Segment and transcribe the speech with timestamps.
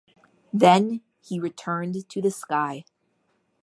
[0.51, 2.85] Then he returned to the sky.